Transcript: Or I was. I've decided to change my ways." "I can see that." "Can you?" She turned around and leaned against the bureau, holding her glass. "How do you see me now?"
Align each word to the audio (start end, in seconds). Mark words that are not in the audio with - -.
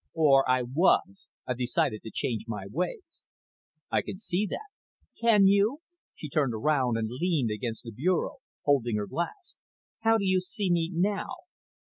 Or 0.15 0.49
I 0.49 0.63
was. 0.63 1.27
I've 1.45 1.59
decided 1.59 2.01
to 2.01 2.09
change 2.11 2.45
my 2.47 2.65
ways." 2.67 3.23
"I 3.91 4.01
can 4.01 4.17
see 4.17 4.47
that." 4.49 4.67
"Can 5.19 5.45
you?" 5.45 5.81
She 6.15 6.27
turned 6.27 6.55
around 6.55 6.97
and 6.97 7.07
leaned 7.11 7.51
against 7.51 7.83
the 7.83 7.91
bureau, 7.91 8.37
holding 8.63 8.95
her 8.95 9.05
glass. 9.05 9.57
"How 9.99 10.17
do 10.17 10.25
you 10.25 10.41
see 10.41 10.71
me 10.71 10.89
now?" 10.91 11.27